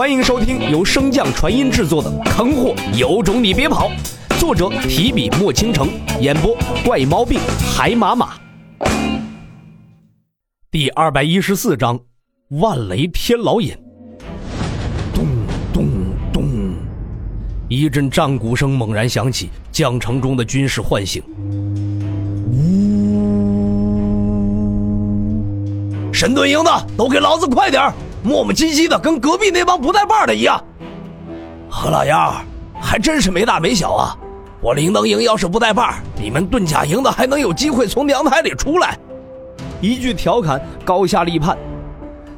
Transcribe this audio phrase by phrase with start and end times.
[0.00, 3.90] 欢迎收听由升降传音制作的《坑货有种你别跑》，
[4.40, 5.90] 作者提笔墨倾城，
[6.22, 7.38] 演播怪毛病
[7.76, 8.30] 海马马。
[10.70, 12.00] 第二百一十四章，
[12.48, 13.76] 万雷天老引。
[15.12, 15.26] 咚
[15.70, 15.86] 咚
[16.32, 16.48] 咚，
[17.68, 21.22] 一阵战鼓声猛然响起，将城中的军士唤醒。
[22.54, 22.56] 呜！
[26.10, 27.92] 神盾营的都给老子快点
[28.22, 30.62] 磨磨唧唧的，跟隔壁那帮不带把的一样。
[31.68, 32.34] 何老幺，
[32.80, 34.16] 还真是没大没小啊！
[34.60, 38.98] 我灵能营要是不带把你们遁甲营的还能有机会从娘胎里出来？
[39.80, 41.56] 一句调侃，高下立判。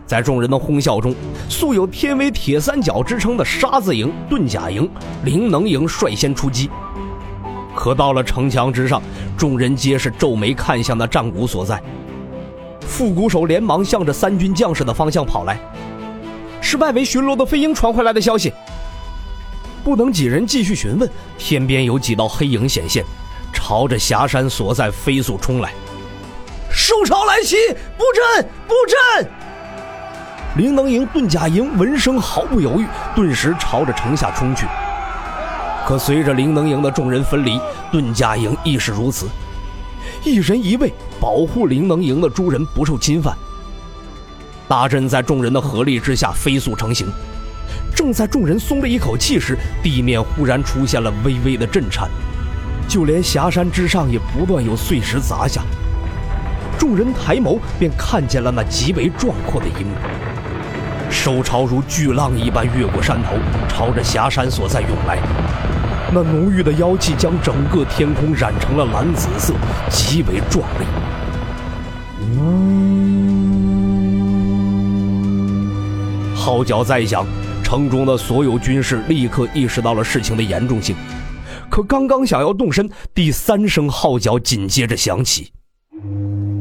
[0.07, 1.15] 在众人的哄笑中，
[1.49, 4.89] 素有“天威铁三角”之称的沙子营、遁甲营、
[5.25, 6.71] 灵能营率先出击。
[7.75, 9.03] 可到了城墙之上，
[9.37, 11.83] 众人皆是皱眉看向那战鼓所在。
[12.93, 15.59] 副鼓手连忙向着三军将士的方向跑来，
[16.61, 18.53] 是外围巡逻的飞鹰传回来的消息。
[19.83, 23.03] 不等几人继续询问，天边有几道黑影显现，
[23.51, 25.73] 朝着霞山所在飞速冲来。
[26.71, 27.57] 兽潮来袭，
[27.97, 29.31] 布阵，布阵！
[30.59, 34.67] 灵能营、遁甲营闻声毫不犹豫，顿时朝着城下冲去。
[35.87, 37.59] 可随着灵能营的众人分离，
[37.91, 39.27] 遁甲营亦是如此，
[40.25, 43.37] 一人一卫保护灵能营的诸人不受侵犯。
[44.69, 47.09] 大阵在众人的合力之下飞速成型。
[47.95, 52.09] 正在众人松了一口气时，地面忽然出现了微微的震颤，
[52.89, 55.63] 就连霞山之上也不断有碎石砸下。
[56.79, 59.91] 众人抬眸，便看见了那极为壮阔的一幕：
[61.11, 63.35] 手潮如巨浪一般越过山头，
[63.69, 65.19] 朝着霞山所在涌来。
[66.15, 69.55] 那浓郁的妖气将整个天空染成了蓝紫色，
[69.89, 70.85] 极为壮丽。
[76.35, 77.27] 号角再响。
[77.63, 80.95] 城中的所有军士立刻意识到了事情的严重性，
[81.71, 85.51] 可刚刚想要动身，第三声号角紧接着响起，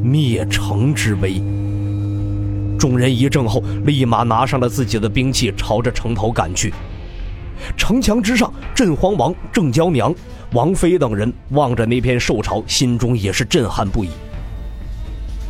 [0.01, 1.43] 灭城之威。
[2.79, 6.73] 众人一怔后，立马拿上了自己的兵器，朝着城头赶去。
[7.77, 10.13] 城墙之上，镇荒王、郑娇娘、
[10.53, 14.09] 王妃等人望着那片兽潮，心中也是震撼不已。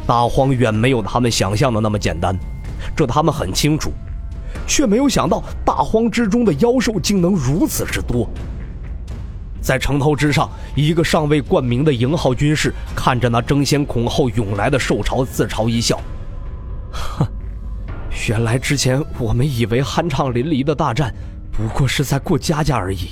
[0.05, 2.37] 大荒远没有他们想象的那么简单，
[2.95, 3.91] 这他们很清楚。
[4.67, 8.29] 却没有想到，大荒之中的妖兽竟能如此之多。
[9.61, 15.99] 在城头之上，一个尚未冠名的营号军士看着那争先恐后涌来的兽潮，自嘲一笑
[16.91, 17.27] ：“哼，
[18.27, 21.13] 原来之前我们以为酣畅淋漓的大战，
[21.51, 23.09] 不过是在过家家而已。”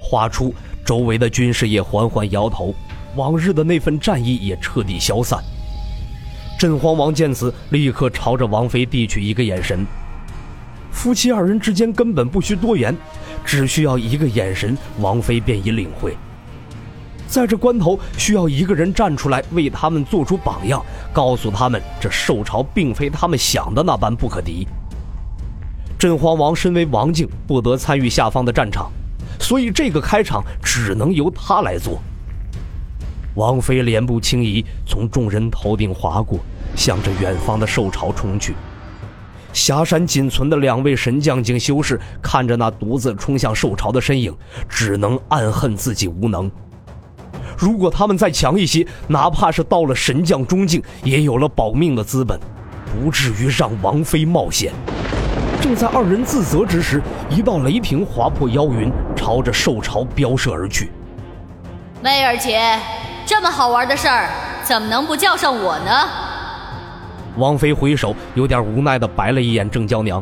[0.00, 2.74] 话出，周围的军士也缓缓摇头，
[3.16, 5.42] 往日的那份战意也彻底消散。
[6.58, 9.86] 镇荒王见此，立刻朝着王妃递去一个眼神。
[10.90, 12.96] 夫妻二人之间根本不需多言，
[13.44, 16.16] 只需要一个眼神，王妃便已领会。
[17.28, 24.66] 在这关头，需要一个人站出来为他们做出榜样，告诉他们这兽潮并非他们想的那般不可敌。
[26.00, 28.90] 镇荒王身为王境，不得参与下方的战场，
[29.38, 32.00] 所以这个开场只能由他来做。
[33.34, 36.38] 王妃脸部轻移，从众人头顶划过，
[36.74, 38.54] 向着远方的兽潮冲去。
[39.52, 44.34] 霞山仅存的两位神将境修士看着那独自冲向兽潮的身影，
[44.70, 46.50] 只能暗恨自己无能。
[47.58, 52.40] 如果他们再强一些，哪怕是到了神将中境，也有了保命的资本，
[52.86, 54.72] 不至于让王妃冒险。
[55.70, 57.00] 正在二人自责之时，
[57.30, 60.90] 一道雷霆划破妖云，朝着兽潮飙射而去。
[62.02, 62.76] 媚儿姐，
[63.24, 64.28] 这么好玩的事儿，
[64.64, 65.92] 怎么能不叫上我呢？
[67.36, 70.20] 王妃回首，有点无奈的白了一眼郑娇娘，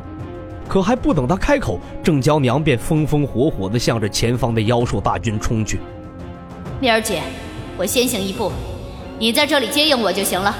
[0.68, 5.80] 可还不等她开口，郑娇娘便风风火火地向着前方的妖兽大军冲去。
[6.78, 7.22] 媚儿姐，
[7.78, 8.52] 我先行一步，
[9.18, 10.54] 你在这里接应我就行了。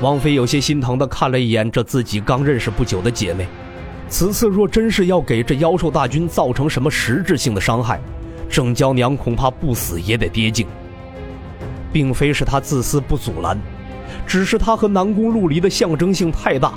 [0.00, 3.46] 王妃有些心疼地看了一眼这自己刚认识不久的姐妹，
[4.12, 7.98] 此次若真是要给这妖兽大军造成什么实质性的伤害，
[8.46, 10.66] 郑娇娘恐怕不死也得跌进。
[11.90, 13.58] 并非是她自私不阻拦。
[14.26, 16.74] 只是他和南宫陆离的象征性太大，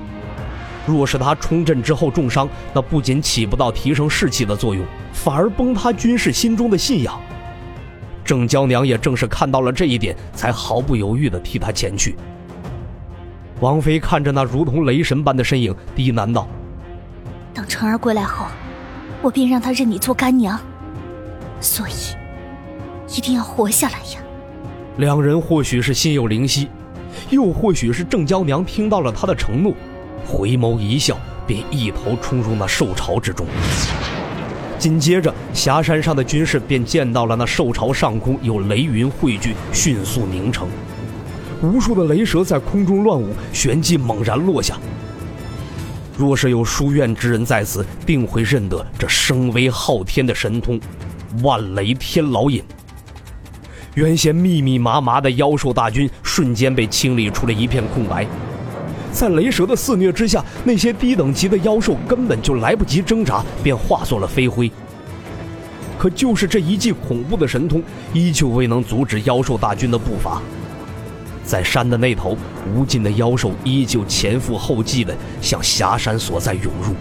[0.87, 7.19] 若是他冲阵之后重伤，那不仅起不到提升士气的作用，反而崩塌军士心中的信仰。
[8.23, 12.15] 郑娇娘也正是看到了这一点，才毫不犹豫地替他前去。
[13.59, 16.47] 王妃看着那如同雷神般的身影，低喃道
[17.75, 18.45] ：“晨儿归来后，
[19.21, 20.57] 我便让他认你做干娘。
[21.59, 21.93] 所以，
[23.13, 24.21] 一定要活下来呀。”
[24.95, 26.69] 两人或许是心有灵犀。
[27.31, 29.73] 又或许是郑娇娘听到了他的承诺，
[30.25, 33.45] 回眸一笑，便一头冲入那兽巢之中。
[34.79, 40.69] 紧接着，霞山上的军士便见到了那兽巢上空有雷云汇聚，迅速凝成，
[41.61, 44.77] 无数的雷蛇在空中乱舞，旋即猛然落下。
[46.17, 50.79] 若是有书院之人在此，定会认得这声威浩天的神通——
[51.43, 52.63] 万雷天牢引。
[53.95, 58.25] 原先密密麻麻的妖兽大军瞬间被清理出了一片空白，
[59.11, 64.71] 在雷蛇的肆虐之下，那些低等级的妖兽根本就来不及挣扎，便化作了飞灰。
[65.97, 67.81] 可就是这一记恐怖的神通，
[68.13, 70.41] 依旧未能阻止妖兽大军的步伐。
[71.45, 72.35] 在山的那头，
[72.73, 76.95] 无尽的妖兽依旧前赴后继地向霞山所在涌入。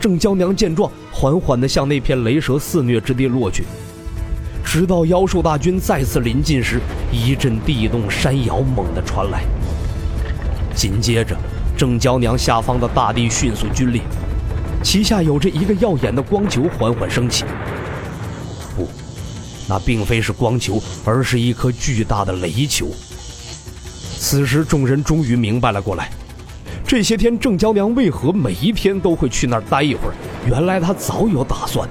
[0.00, 3.64] 郑娇娘见状，缓缓地向那片雷蛇肆虐之地落去，
[4.64, 6.80] 直到妖兽大军再次临近时，
[7.12, 9.42] 一阵地动山摇猛地传来。
[10.74, 11.36] 紧接着，
[11.76, 14.00] 郑娇娘下方的大地迅速龟裂，
[14.82, 17.44] 其下有着一个耀眼的光球缓缓升起。
[18.74, 18.88] 不，
[19.68, 22.88] 那并非是光球，而是一颗巨大的雷球。
[24.20, 26.10] 此时，众人终于明白了过来。
[26.86, 30.14] 这些天，郑娇娘为何每一天都会去那儿待一会儿？
[30.46, 31.88] 原来她早有打算。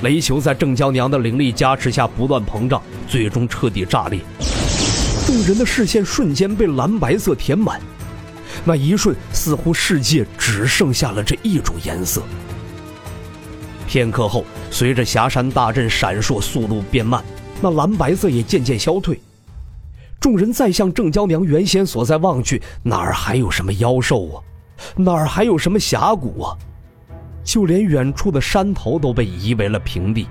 [0.00, 4.20] 雷球在郑娇娘的灵力加持下不断膨胀，最终彻底炸裂。
[5.26, 7.78] 众人的视线瞬间被蓝白色填满，
[8.64, 12.22] 那一瞬，似乎世界只剩下了这一种颜色。
[13.86, 17.22] 片刻后，随着霞山大阵闪烁速度变慢，
[17.60, 19.20] 那蓝白色也渐渐消退。
[20.26, 24.42] 众人再向郑娇娘原先所在望去，哪儿还有什么妖兽啊？
[24.96, 26.58] 哪儿还有什么峡谷啊？
[27.44, 30.26] 就连远处的山头都被夷为了平地。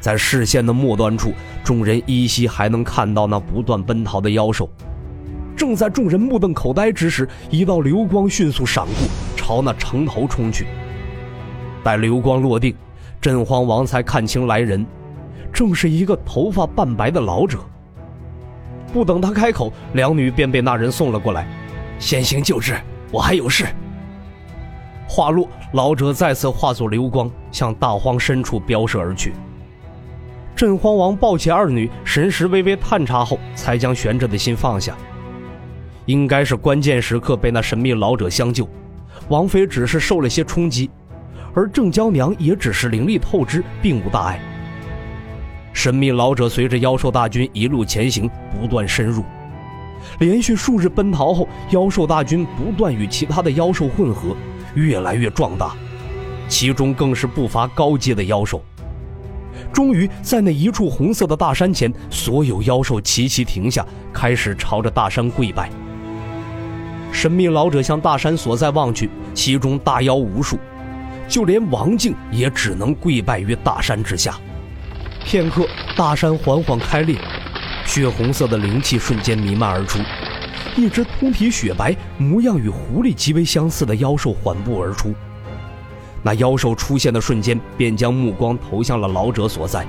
[0.00, 1.32] 在视线的末端处，
[1.64, 4.68] 众人依稀还能看到那不断奔逃的妖兽。
[5.56, 10.66] 正在众人目瞪口呆之时，一道流光迅速闪过，朝那城头冲去。
[11.82, 12.74] 待流光落定，
[13.18, 14.84] 镇荒王才看清来人，
[15.54, 17.58] 正是一个头发半白的老者。
[18.92, 21.46] 不等他开口，两女便被那人送了过来。
[21.98, 22.76] 先行救治，
[23.10, 23.64] 我还有事。
[25.08, 29.32] 话落，老者再次化作流光，向大荒深处飙射而去。
[30.54, 34.94] 镇荒王抱起二女，神识微微探查后，才将悬着的心放下。
[36.06, 38.68] 应该是关键时刻被那神秘老者相救，
[39.28, 40.90] 王妃只是受了些冲击，
[41.54, 44.40] 而郑娇娘也只是灵力透支，并无大碍。
[45.72, 49.24] 神秘老者随着妖兽大军一路前行，不断深入。
[50.18, 54.36] 连续数日奔逃后，妖兽大军不断与其他的妖兽混合，
[54.74, 55.74] 越来越壮大，
[56.48, 58.62] 其中更是不乏高阶的妖兽。
[59.72, 65.70] 终于在那一处红色的大山前，所有妖兽齐齐停下，开始朝着大山跪拜。
[67.10, 70.58] 神秘老者向大山所在望去，其中大妖无数，
[71.28, 74.38] 就连王静也只能跪拜于大山之下。
[75.24, 75.66] 片刻，
[75.96, 77.16] 大山缓缓开裂，
[77.86, 79.98] 血红色的灵气瞬间弥漫而出。
[80.76, 85.14] 一只通体雪白、模样与狐狸极为相似的妖兽缓步而出。
[86.22, 89.86] 那妖兽出现的瞬间，便将目光投向了老者所在。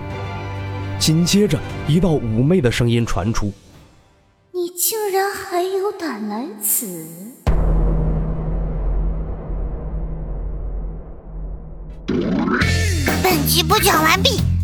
[0.99, 1.57] 紧接着，
[1.87, 3.51] 一道妩媚的声音传出
[4.53, 7.07] ：“你竟然还有胆来此！”
[13.23, 14.52] 本集播讲完毕。